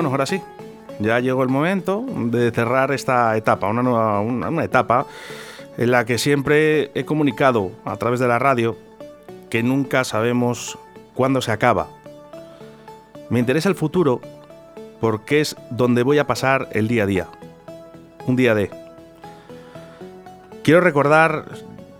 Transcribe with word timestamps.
Bueno, 0.00 0.08
ahora 0.12 0.24
sí, 0.24 0.40
ya 1.00 1.20
llegó 1.20 1.42
el 1.42 1.48
momento 1.48 2.06
de 2.06 2.52
cerrar 2.52 2.92
esta 2.92 3.36
etapa, 3.36 3.66
una 3.66 3.82
nueva 3.82 4.20
una, 4.20 4.64
etapa 4.64 5.04
en 5.76 5.90
la 5.90 6.04
que 6.04 6.16
siempre 6.16 6.90
he 6.94 7.04
comunicado 7.04 7.72
a 7.84 7.96
través 7.96 8.20
de 8.20 8.26
la 8.26 8.38
radio 8.38 8.76
que 9.50 9.62
nunca 9.62 10.04
sabemos 10.04 10.78
cuándo 11.14 11.42
se 11.42 11.52
acaba. 11.52 11.88
Me 13.30 13.40
interesa 13.40 13.68
el 13.68 13.74
futuro 13.74 14.20
porque 15.00 15.40
es 15.40 15.56
donde 15.70 16.02
voy 16.02 16.18
a 16.18 16.26
pasar 16.26 16.68
el 16.72 16.88
día 16.88 17.02
a 17.02 17.06
día. 17.06 17.28
Un 18.26 18.36
día 18.36 18.54
de. 18.54 18.70
Quiero 20.62 20.80
recordar 20.80 21.46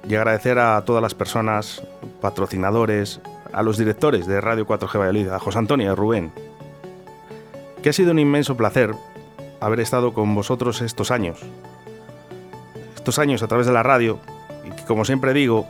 y 0.09 0.15
agradecer 0.15 0.59
a 0.59 0.83
todas 0.85 1.03
las 1.03 1.15
personas, 1.15 1.83
patrocinadores, 2.21 3.21
a 3.53 3.63
los 3.63 3.79
directores 3.79 4.27
de 4.27 4.41
Radio 4.41 4.67
4G 4.67 4.99
Valladolid, 4.99 5.29
a 5.29 5.39
José 5.39 5.59
Antonio 5.59 5.87
y 5.87 5.91
a 5.91 5.95
Rubén, 5.95 6.33
que 7.83 7.89
ha 7.89 7.93
sido 7.93 8.13
un 8.13 8.19
inmenso 8.19 8.57
placer 8.57 8.95
haber 9.61 9.81
estado 9.81 10.13
con 10.13 10.35
vosotros 10.35 10.81
estos 10.83 11.11
años. 11.11 11.41
Estos 12.95 13.19
años 13.19 13.43
a 13.43 13.49
través 13.49 13.67
de 13.67 13.73
la 13.73 13.83
radio, 13.83 14.19
y 14.65 14.71
que 14.71 14.85
como 14.85 15.05
siempre 15.05 15.33
digo, 15.33 15.67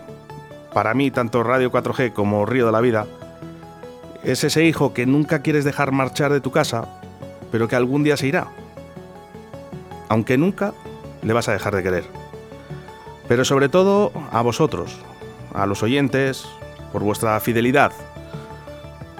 para 0.72 0.94
mí 0.94 1.10
tanto 1.10 1.42
Radio 1.42 1.70
4G 1.70 2.12
como 2.12 2.46
Río 2.46 2.66
de 2.66 2.72
la 2.72 2.80
Vida, 2.80 3.06
es 4.22 4.44
ese 4.44 4.64
hijo 4.64 4.92
que 4.92 5.06
nunca 5.06 5.42
quieres 5.42 5.64
dejar 5.64 5.92
marchar 5.92 6.32
de 6.32 6.40
tu 6.40 6.50
casa, 6.50 6.88
pero 7.50 7.68
que 7.68 7.76
algún 7.76 8.02
día 8.02 8.16
se 8.16 8.26
irá. 8.26 8.48
Aunque 10.10 10.36
nunca 10.36 10.74
le 11.22 11.32
vas 11.32 11.48
a 11.48 11.52
dejar 11.52 11.74
de 11.74 11.84
querer. 11.84 12.04
Pero 13.28 13.44
sobre 13.44 13.68
todo 13.68 14.10
a 14.32 14.42
vosotros, 14.42 14.98
a 15.54 15.66
los 15.66 15.84
oyentes, 15.84 16.46
por 16.92 17.02
vuestra 17.02 17.38
fidelidad, 17.38 17.92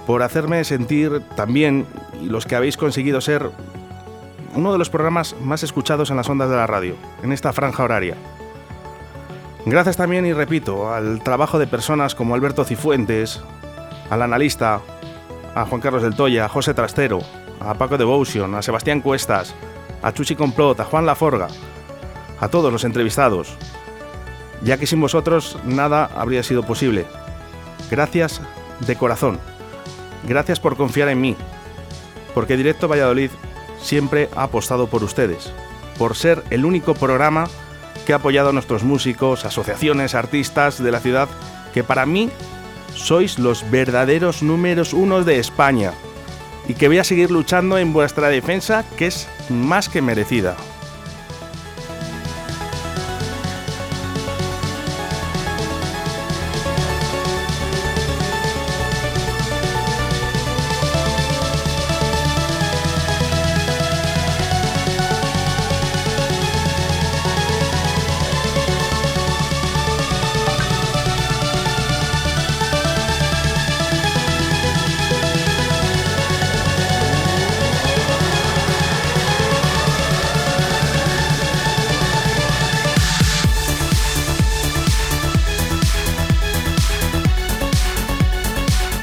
por 0.05 0.24
hacerme 0.24 0.64
sentir 0.64 1.22
también 1.36 1.86
los 2.20 2.44
que 2.44 2.56
habéis 2.56 2.77
conseguido 2.77 3.20
ser 3.20 3.52
uno 4.56 4.72
de 4.72 4.78
los 4.78 4.91
programas 4.91 5.36
más 5.41 5.62
escuchados 5.62 6.11
en 6.11 6.16
las 6.16 6.28
ondas 6.28 6.50
de 6.50 6.56
la 6.56 6.66
radio, 6.66 6.96
en 7.22 7.30
esta 7.30 7.52
franja 7.52 7.84
horaria. 7.84 8.16
Gracias 9.66 9.96
también, 9.96 10.27
y 10.27 10.33
repito, 10.33 10.92
al 10.92 11.22
trabajo 11.22 11.61
de 11.61 11.68
personas 11.68 12.16
como 12.16 12.34
Alberto 12.34 12.64
Cifuentes, 12.64 13.41
al 14.11 14.22
analista, 14.22 14.80
a 15.55 15.66
Juan 15.66 15.80
Carlos 15.80 16.02
del 16.02 16.16
Toya, 16.16 16.46
a 16.46 16.48
José 16.48 16.74
Trastero, 16.74 17.20
a 17.61 17.74
Paco 17.74 17.96
Devotion, 17.96 18.56
a 18.56 18.62
Sebastián 18.62 19.02
Cuestas, 19.02 19.55
a 20.02 20.12
Chuchi 20.12 20.36
Complot, 20.36 20.80
a 20.80 20.84
Juan 20.84 21.06
Laforga, 21.06 21.48
a 22.38 22.48
todos 22.48 22.72
los 22.72 22.84
entrevistados, 22.84 23.54
ya 24.62 24.78
que 24.78 24.86
sin 24.86 25.00
vosotros 25.00 25.58
nada 25.64 26.10
habría 26.14 26.42
sido 26.42 26.62
posible. 26.62 27.06
Gracias 27.90 28.40
de 28.80 28.96
corazón. 28.96 29.38
Gracias 30.26 30.60
por 30.60 30.76
confiar 30.76 31.08
en 31.08 31.20
mí, 31.20 31.36
porque 32.34 32.56
Directo 32.56 32.88
Valladolid 32.88 33.30
siempre 33.80 34.28
ha 34.36 34.44
apostado 34.44 34.86
por 34.86 35.02
ustedes, 35.02 35.52
por 35.98 36.16
ser 36.16 36.42
el 36.50 36.64
único 36.64 36.94
programa 36.94 37.46
que 38.06 38.12
ha 38.12 38.16
apoyado 38.16 38.50
a 38.50 38.52
nuestros 38.52 38.82
músicos, 38.82 39.44
asociaciones, 39.44 40.14
artistas 40.14 40.82
de 40.82 40.90
la 40.90 41.00
ciudad, 41.00 41.28
que 41.72 41.84
para 41.84 42.06
mí 42.06 42.30
sois 42.94 43.38
los 43.38 43.70
verdaderos 43.70 44.42
números 44.42 44.92
uno 44.92 45.24
de 45.24 45.38
España 45.38 45.92
y 46.69 46.75
que 46.75 46.89
voy 46.89 46.98
a 46.98 47.05
seguir 47.05 47.30
luchando 47.30 47.78
en 47.78 47.92
vuestra 47.92 48.28
defensa, 48.28 48.84
que 48.97 49.06
es 49.06 49.28
más 49.48 49.89
que 49.89 50.03
merecida. 50.03 50.56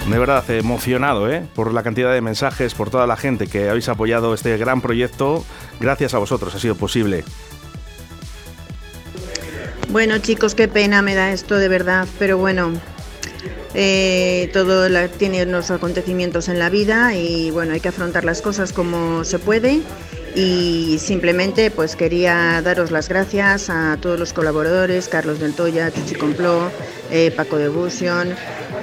Verdad 0.09 0.49
emocionado 0.51 1.29
¿eh? 1.29 1.45
por 1.53 1.73
la 1.73 1.83
cantidad 1.83 2.13
de 2.13 2.21
mensajes, 2.21 2.73
por 2.73 2.89
toda 2.89 3.07
la 3.07 3.17
gente 3.17 3.47
que 3.47 3.69
habéis 3.69 3.89
apoyado 3.89 4.33
este 4.33 4.55
gran 4.57 4.81
proyecto. 4.81 5.43
Gracias 5.79 6.13
a 6.13 6.17
vosotros 6.17 6.55
ha 6.55 6.59
sido 6.59 6.75
posible. 6.75 7.23
Bueno 9.89 10.17
chicos, 10.19 10.55
qué 10.55 10.67
pena 10.67 11.01
me 11.01 11.15
da 11.15 11.31
esto 11.31 11.55
de 11.55 11.67
verdad, 11.67 12.07
pero 12.19 12.37
bueno, 12.37 12.71
eh, 13.73 14.49
todo 14.53 14.87
tiene 15.09 15.43
unos 15.43 15.71
acontecimientos 15.71 16.49
en 16.49 16.59
la 16.59 16.69
vida 16.69 17.15
y 17.15 17.51
bueno, 17.51 17.73
hay 17.73 17.79
que 17.79 17.89
afrontar 17.89 18.25
las 18.25 18.41
cosas 18.41 18.73
como 18.73 19.23
se 19.23 19.39
puede 19.39 19.81
y 20.37 20.99
simplemente 20.99 21.71
pues 21.71 21.95
quería 21.95 22.61
daros 22.61 22.91
las 22.91 23.09
gracias 23.09 23.71
a 23.71 23.97
todos 23.99 24.19
los 24.19 24.33
colaboradores, 24.33 25.07
Carlos 25.07 25.39
del 25.39 25.53
Toya, 25.53 25.91
Chuchi 25.91 26.13
Compló, 26.13 26.69
eh, 27.09 27.31
Paco 27.35 27.57
de 27.57 27.69
Busion 27.69 28.35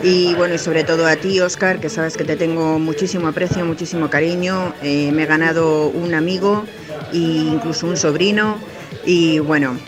y 0.03 0.35
bueno, 0.35 0.57
y 0.57 0.59
sobre 0.59 0.83
todo 0.83 1.07
a 1.07 1.15
ti, 1.15 1.41
Oscar, 1.41 1.81
que 1.81 1.89
sabes 1.89 2.17
que 2.17 2.25
te 2.25 2.37
tengo 2.37 2.79
muchísimo 2.81 3.29
aprecio, 3.29 3.65
muchísimo 3.65 4.11
cariño. 4.11 4.75
Eh, 4.83 5.11
me 5.13 5.23
he 5.23 5.27
ganado 5.27 5.87
un 5.89 6.13
amigo 6.13 6.65
e 7.13 7.19
incluso 7.19 7.87
un 7.87 7.97
sobrino. 7.97 8.59
Y 9.07 9.39
bueno, 9.39 9.79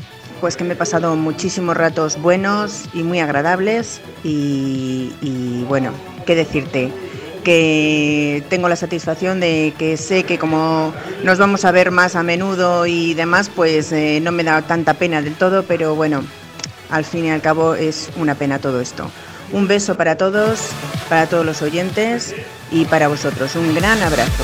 pues 0.40 0.56
que 0.56 0.64
me 0.64 0.72
he 0.72 0.76
pasado 0.76 1.16
muchísimos 1.16 1.76
ratos 1.76 2.16
buenos 2.22 2.84
y 2.94 3.02
muy 3.02 3.20
agradables. 3.20 4.00
Y, 4.24 5.12
y 5.20 5.64
bueno, 5.68 5.90
qué 6.24 6.34
decirte 6.34 6.90
que 7.46 8.42
tengo 8.50 8.68
la 8.68 8.74
satisfacción 8.74 9.38
de 9.38 9.72
que 9.78 9.96
sé 9.96 10.24
que 10.24 10.36
como 10.36 10.92
nos 11.22 11.38
vamos 11.38 11.64
a 11.64 11.70
ver 11.70 11.92
más 11.92 12.16
a 12.16 12.24
menudo 12.24 12.86
y 12.86 13.14
demás, 13.14 13.52
pues 13.54 13.92
eh, 13.92 14.18
no 14.20 14.32
me 14.32 14.42
da 14.42 14.62
tanta 14.62 14.94
pena 14.94 15.22
del 15.22 15.36
todo, 15.36 15.62
pero 15.62 15.94
bueno, 15.94 16.24
al 16.90 17.04
fin 17.04 17.26
y 17.26 17.30
al 17.30 17.40
cabo 17.42 17.76
es 17.76 18.10
una 18.16 18.34
pena 18.34 18.58
todo 18.58 18.80
esto. 18.80 19.08
Un 19.52 19.68
beso 19.68 19.96
para 19.96 20.16
todos, 20.16 20.58
para 21.08 21.28
todos 21.28 21.46
los 21.46 21.62
oyentes 21.62 22.34
y 22.72 22.84
para 22.84 23.06
vosotros. 23.06 23.54
Un 23.54 23.76
gran 23.76 24.02
abrazo. 24.02 24.42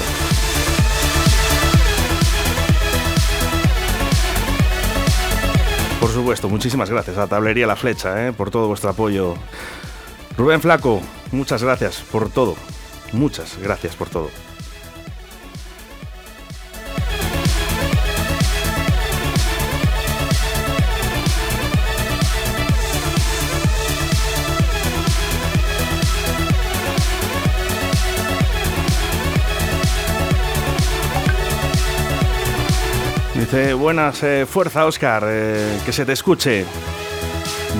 Por 5.99 6.11
supuesto, 6.13 6.49
muchísimas 6.49 6.89
gracias 6.89 7.19
a 7.19 7.27
Tablería 7.27 7.67
La 7.67 7.75
Flecha 7.75 8.29
eh, 8.29 8.33
por 8.33 8.53
todo 8.53 8.69
vuestro 8.69 8.91
apoyo. 8.91 9.35
Rubén 10.37 10.61
Flaco, 10.61 11.03
muchas 11.33 11.65
gracias 11.65 12.05
por 12.13 12.31
todo. 12.31 12.55
Muchas 13.13 13.59
gracias 13.59 13.95
por 13.95 14.09
todo. 14.09 14.31
Dice, 33.35 33.75
buenas, 33.75 34.23
eh, 34.23 34.47
fuerza 34.49 34.87
Oscar, 34.87 35.25
eh, 35.27 35.79
que 35.85 35.93
se 35.93 36.07
te 36.07 36.13
escuche. 36.13 36.65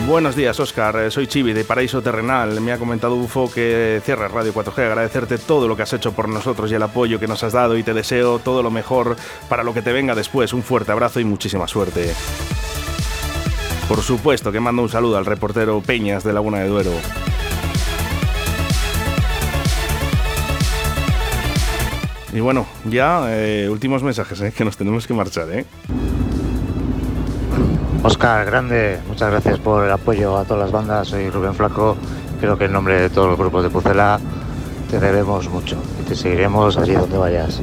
Buenos 0.07 0.35
días, 0.35 0.59
Oscar. 0.59 0.97
Eh, 0.97 1.11
soy 1.11 1.27
Chivi 1.27 1.53
de 1.53 1.65
Paraíso 1.65 2.03
Terrenal. 2.03 2.61
Me 2.61 2.73
ha 2.73 2.79
comentado 2.79 3.15
Ufo 3.15 3.51
que 3.53 4.01
cierra 4.05 4.29
Radio 4.29 4.53
4G. 4.53 4.87
Agradecerte 4.87 5.39
todo 5.39 5.69
lo 5.69 5.77
que 5.77 5.83
has 5.83 5.93
hecho 5.93 6.13
por 6.13 6.29
nosotros 6.29 6.71
y 6.71 6.75
el 6.75 6.83
apoyo 6.83 7.21
que 7.21 7.29
nos 7.29 7.43
has 7.45 7.53
dado 7.53 7.77
y 7.77 7.83
te 7.83 7.95
deseo 7.95 8.39
todo 8.39 8.63
lo 8.63 8.71
mejor 8.71 9.17
para 9.49 9.63
lo 9.63 9.73
que 9.73 9.83
te 9.83 9.93
venga 9.93 10.15
después. 10.15 10.53
Un 10.53 10.63
fuerte 10.63 10.93
abrazo 10.93 11.21
y 11.21 11.25
muchísima 11.25 11.69
suerte. 11.69 12.15
Por 13.87 14.01
supuesto 14.03 14.51
que 14.51 14.61
mando 14.61 14.83
un 14.83 14.89
saludo 14.89 15.19
al 15.19 15.27
reportero 15.27 15.81
Peñas 15.83 16.25
de 16.25 16.33
Laguna 16.33 16.61
de 16.61 16.69
Duero. 16.69 16.93
Y 22.33 22.41
bueno, 22.41 22.67
ya 22.87 23.27
eh, 23.29 23.69
últimos 23.69 24.03
mensajes, 24.03 24.41
eh, 24.41 24.53
que 24.57 24.65
nos 24.65 24.77
tenemos 24.77 25.07
que 25.07 25.13
marchar. 25.13 25.51
¿eh? 25.51 25.67
Oscar, 28.05 28.45
grande, 28.45 28.99
muchas 29.07 29.31
gracias 29.31 29.61
por 29.61 29.85
el 29.85 29.93
apoyo 29.93 30.37
a 30.37 30.45
todas 30.45 30.65
las 30.65 30.73
bandas. 30.73 31.07
Soy 31.07 31.31
Rubén 31.31 31.55
Flaco. 31.55 31.97
Creo 32.41 32.59
que 32.59 32.65
en 32.65 32.73
nombre 32.73 33.01
de 33.01 33.11
todos 33.11 33.29
los 33.29 33.39
grupos 33.39 33.63
de 33.63 33.71
Pucela 33.71 34.19
te 34.91 34.99
debemos 34.99 35.49
mucho 35.49 35.77
y 36.01 36.09
te 36.09 36.17
seguiremos 36.17 36.77
allí 36.77 36.95
donde 36.95 37.17
vayas. 37.17 37.61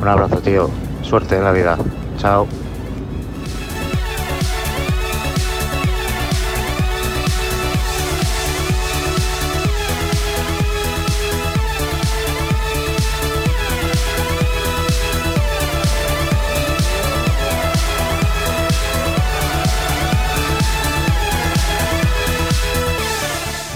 Un 0.00 0.08
abrazo, 0.08 0.36
tío. 0.36 0.70
Suerte 1.02 1.36
en 1.36 1.44
la 1.44 1.52
vida. 1.52 1.76
Chao. 2.16 2.46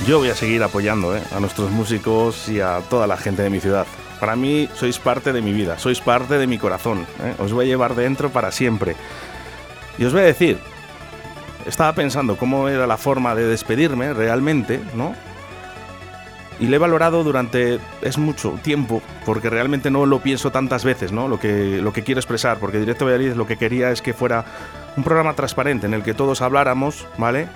Yo 0.06 0.18
voy 0.18 0.28
a 0.28 0.36
seguir 0.36 0.62
apoyando 0.62 1.16
¿eh? 1.16 1.22
a 1.34 1.40
nuestros 1.40 1.70
músicos 1.72 2.48
y 2.48 2.60
a 2.60 2.80
toda 2.88 3.08
la 3.08 3.16
gente 3.16 3.42
de 3.42 3.50
mi 3.50 3.58
ciudad. 3.58 3.86
Para 4.20 4.36
mí 4.36 4.68
sois 4.74 5.00
parte 5.00 5.32
de 5.32 5.42
mi 5.42 5.52
vida, 5.52 5.80
sois 5.80 6.00
parte 6.00 6.38
de 6.38 6.46
mi 6.46 6.58
corazón. 6.58 7.06
¿eh? 7.24 7.34
Os 7.40 7.52
voy 7.52 7.66
a 7.66 7.68
llevar 7.68 7.96
dentro 7.96 8.30
para 8.30 8.52
siempre. 8.52 8.94
Y 9.98 10.04
os 10.04 10.12
voy 10.12 10.22
a 10.22 10.26
decir, 10.26 10.58
estaba 11.66 11.92
pensando 11.92 12.36
cómo 12.36 12.68
era 12.68 12.86
la 12.86 12.96
forma 12.96 13.34
de 13.34 13.48
despedirme 13.48 14.14
realmente, 14.14 14.80
¿no? 14.94 15.14
Y 16.60 16.68
le 16.68 16.76
he 16.76 16.78
valorado 16.78 17.24
durante 17.24 17.80
es 18.00 18.16
mucho 18.16 18.58
tiempo, 18.62 19.02
porque 19.24 19.50
realmente 19.50 19.90
no 19.90 20.06
lo 20.06 20.20
pienso 20.20 20.52
tantas 20.52 20.84
veces, 20.84 21.10
¿no? 21.10 21.26
Lo 21.26 21.40
que, 21.40 21.80
lo 21.82 21.92
que 21.92 22.04
quiero 22.04 22.20
expresar, 22.20 22.58
porque 22.58 22.78
Directo 22.78 23.06
Valladolid 23.06 23.34
lo 23.34 23.46
que 23.46 23.56
quería 23.56 23.90
es 23.90 24.02
que 24.02 24.14
fuera 24.14 24.44
un 24.96 25.02
programa 25.02 25.34
transparente 25.34 25.86
en 25.86 25.94
el 25.94 26.04
que 26.04 26.14
todos 26.14 26.42
habláramos, 26.42 27.06
¿vale? 27.18 27.48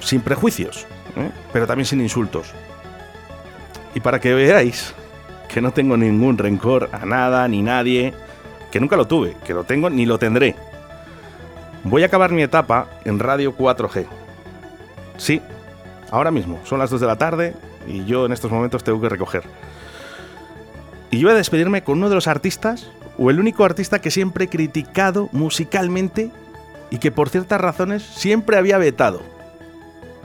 Sin 0.00 0.22
prejuicios, 0.22 0.86
¿eh? 1.16 1.30
pero 1.52 1.66
también 1.66 1.86
sin 1.86 2.00
insultos. 2.00 2.52
Y 3.94 4.00
para 4.00 4.20
que 4.20 4.34
veáis 4.34 4.94
que 5.48 5.60
no 5.60 5.72
tengo 5.72 5.96
ningún 5.96 6.38
rencor 6.38 6.88
a 6.92 7.04
nada 7.04 7.46
ni 7.48 7.62
nadie, 7.62 8.14
que 8.70 8.80
nunca 8.80 8.96
lo 8.96 9.06
tuve, 9.06 9.36
que 9.44 9.54
lo 9.54 9.64
tengo 9.64 9.90
ni 9.90 10.06
lo 10.06 10.18
tendré. 10.18 10.54
Voy 11.84 12.02
a 12.02 12.06
acabar 12.06 12.30
mi 12.30 12.42
etapa 12.42 12.88
en 13.04 13.18
Radio 13.18 13.56
4G. 13.56 14.06
Sí, 15.16 15.40
ahora 16.10 16.30
mismo, 16.30 16.60
son 16.64 16.78
las 16.78 16.90
2 16.90 17.00
de 17.00 17.06
la 17.06 17.16
tarde 17.16 17.54
y 17.86 18.04
yo 18.04 18.26
en 18.26 18.32
estos 18.32 18.50
momentos 18.50 18.84
tengo 18.84 19.00
que 19.00 19.08
recoger. 19.08 19.42
Y 21.10 21.18
yo 21.18 21.26
voy 21.26 21.34
a 21.34 21.38
despedirme 21.38 21.82
con 21.82 21.98
uno 21.98 22.08
de 22.08 22.14
los 22.14 22.28
artistas, 22.28 22.90
o 23.18 23.30
el 23.30 23.40
único 23.40 23.64
artista 23.64 24.00
que 24.00 24.10
siempre 24.10 24.44
he 24.44 24.48
criticado 24.48 25.28
musicalmente 25.32 26.30
y 26.90 26.98
que 26.98 27.10
por 27.10 27.28
ciertas 27.28 27.60
razones 27.60 28.02
siempre 28.02 28.56
había 28.56 28.78
vetado. 28.78 29.22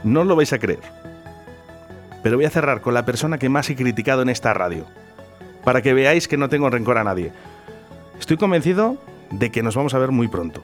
No 0.04 0.24
lo 0.24 0.36
vais 0.36 0.52
a 0.52 0.58
creer. 0.58 0.80
Pero 2.22 2.36
voy 2.36 2.44
a 2.44 2.50
cerrar 2.50 2.80
con 2.80 2.94
la 2.94 3.04
persona 3.04 3.38
que 3.38 3.48
más 3.48 3.70
he 3.70 3.76
criticado 3.76 4.22
en 4.22 4.28
esta 4.28 4.54
radio, 4.54 4.86
para 5.64 5.82
que 5.82 5.94
veáis 5.94 6.28
que 6.28 6.36
no 6.36 6.48
tengo 6.48 6.70
rencor 6.70 6.98
a 6.98 7.04
nadie. 7.04 7.32
Estoy 8.18 8.36
convencido 8.36 8.96
de 9.30 9.50
que 9.50 9.62
nos 9.62 9.76
vamos 9.76 9.94
a 9.94 9.98
ver 9.98 10.10
muy 10.10 10.28
pronto. 10.28 10.62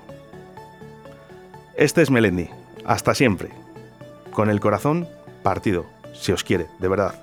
Este 1.76 2.02
es 2.02 2.11
Melendi. 2.11 2.49
Hasta 2.84 3.14
siempre. 3.14 3.50
Con 4.32 4.50
el 4.50 4.61
corazón 4.61 5.08
partido 5.43 5.87
si 6.12 6.32
os 6.32 6.44
quiere, 6.44 6.69
de 6.78 6.88
verdad. 6.88 7.14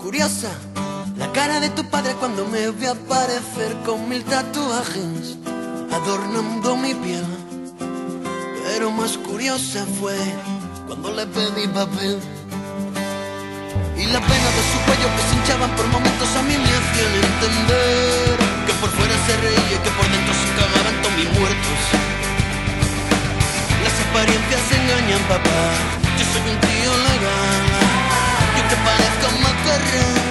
Curiosa, 0.00 0.52
cara 1.34 1.58
de 1.58 1.68
tu 1.70 1.84
padre 1.90 2.14
cuando 2.14 2.46
me 2.46 2.70
vi 2.70 2.86
aparecer 2.86 3.74
con 3.84 4.08
mil 4.08 4.22
tatuajes 4.24 5.36
adornando 5.92 6.76
mi 6.76 6.94
piel. 6.94 7.26
Pero 8.64 8.90
más 8.92 9.18
curiosa 9.18 9.84
fue 9.98 10.16
cuando 10.86 11.12
le 11.12 11.26
pedí 11.26 11.66
papel. 11.68 12.18
Y 13.96 14.04
la 14.14 14.20
pena 14.20 14.48
de 14.56 14.62
su 14.70 14.78
cuello 14.86 15.08
que 15.14 15.22
se 15.26 15.34
hinchaban 15.36 15.70
por 15.76 15.86
momentos 15.88 16.28
a 16.36 16.42
mí 16.42 16.54
me 16.56 16.70
hacían 16.78 17.14
entender 17.28 18.36
que 18.66 18.72
por 18.80 18.90
fuera 18.90 19.16
se 19.26 19.36
reía 19.44 19.74
y 19.76 19.80
que 19.84 19.90
por 19.98 20.06
dentro 20.14 20.34
se 20.40 20.48
cagaban 20.58 20.94
todos 21.02 21.16
mis 21.18 21.30
muertos. 21.38 21.80
Las 23.84 23.96
apariencias 24.06 24.64
engañan, 24.78 25.22
papá. 25.28 25.60
Yo 26.16 26.24
soy 26.30 26.44
un 26.52 26.58
tío 26.66 26.92
legal. 27.10 27.64
Yo 28.56 28.62
que 28.70 28.76
parezco 28.86 29.26
macarrón. 29.42 30.23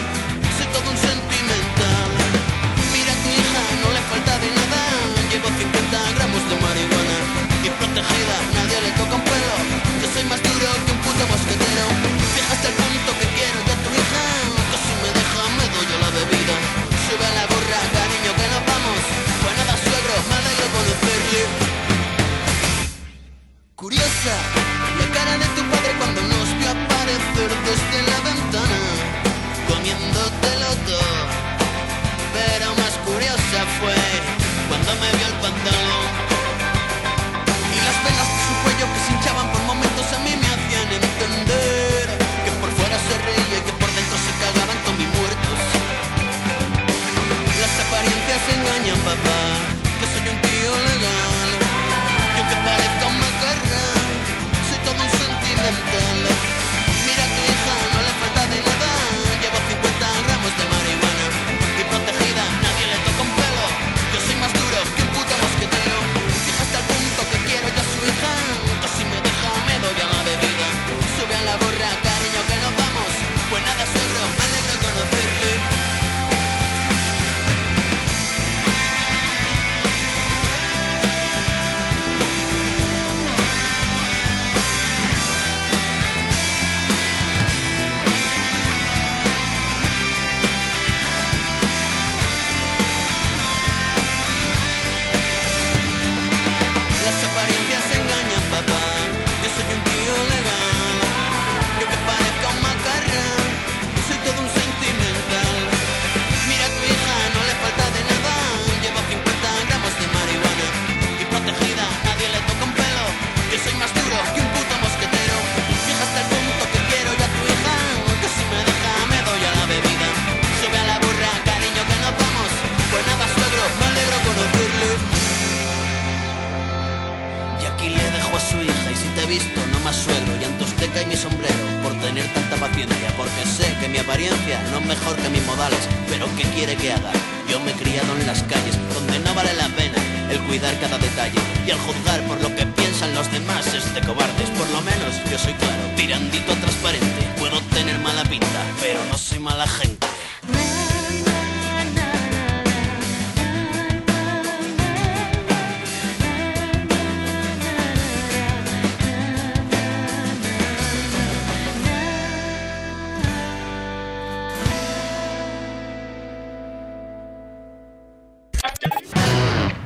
Porque 133.23 133.45
sé 133.47 133.73
que 133.79 133.87
mi 133.87 133.99
apariencia 133.99 134.59
no 134.71 134.79
es 134.79 134.85
mejor 134.85 135.15
que 135.15 135.29
mis 135.29 135.45
modales 135.45 135.79
pero 136.09 136.25
¿qué 136.35 136.43
quiere 136.55 136.75
que 136.75 136.91
haga? 136.91 137.11
Yo 137.49 137.57
me 137.61 137.71
he 137.71 137.73
criado 137.73 138.11
en 138.19 138.27
las 138.27 138.43
calles 138.43 138.75
donde 138.93 139.17
no 139.19 139.33
vale 139.33 139.53
la 139.53 139.69
pena 139.69 139.95
el 140.29 140.39
cuidar 140.41 140.77
cada 140.81 140.97
detalle 140.97 141.39
y 141.65 141.69
el 141.69 141.79
juzgar 141.79 142.19
por 142.27 142.41
lo 142.41 142.53
que 142.53 142.65
piensan 142.65 143.15
los 143.15 143.31
demás 143.31 143.65
es 143.73 143.93
de 143.93 144.01
cobardes 144.01 144.49
por 144.59 144.69
lo 144.71 144.81
menos 144.81 145.11
yo 145.31 145.37
soy 145.37 145.53
claro 145.53 145.83
tirandito 145.95 146.53
transparente 146.53 147.21
puedo 147.39 147.61
tener 147.73 147.97
mala 147.99 148.23
pinta 148.25 148.61
pero 148.81 148.99
no 149.09 149.17
soy 149.17 149.39
mala 149.39 149.67
gente 149.67 150.12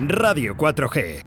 Radio 0.09 0.55
4G. 0.55 1.23